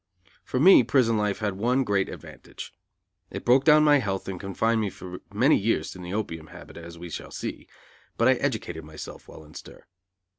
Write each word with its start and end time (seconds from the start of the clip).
For 0.43 0.59
me, 0.59 0.81
prison 0.81 1.15
life 1.15 1.37
had 1.37 1.59
one 1.59 1.83
great 1.83 2.09
advantage. 2.09 2.73
It 3.29 3.45
broke 3.45 3.63
down 3.63 3.83
my 3.83 3.99
health 3.99 4.27
and 4.27 4.39
confirmed 4.39 4.81
me 4.81 4.89
for 4.89 5.21
many 5.31 5.55
years 5.55 5.95
in 5.95 6.01
the 6.01 6.11
opium 6.11 6.47
habit, 6.47 6.75
as 6.75 6.97
we 6.97 7.07
shall 7.11 7.29
see; 7.29 7.67
but 8.17 8.27
I 8.27 8.33
educated 8.33 8.83
myself 8.83 9.27
while 9.27 9.43
in 9.43 9.53
stir. 9.53 9.85